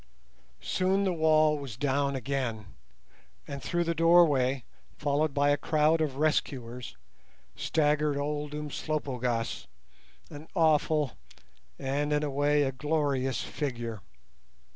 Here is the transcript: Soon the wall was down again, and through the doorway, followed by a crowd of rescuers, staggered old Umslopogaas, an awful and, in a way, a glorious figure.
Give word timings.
Soon 0.63 1.03
the 1.03 1.13
wall 1.13 1.59
was 1.59 1.77
down 1.77 2.15
again, 2.15 2.65
and 3.47 3.61
through 3.61 3.83
the 3.83 3.93
doorway, 3.93 4.63
followed 4.97 5.31
by 5.31 5.51
a 5.51 5.57
crowd 5.57 6.01
of 6.01 6.15
rescuers, 6.17 6.97
staggered 7.55 8.17
old 8.17 8.55
Umslopogaas, 8.55 9.67
an 10.31 10.47
awful 10.55 11.11
and, 11.77 12.11
in 12.11 12.23
a 12.23 12.31
way, 12.31 12.63
a 12.63 12.71
glorious 12.71 13.43
figure. 13.43 14.01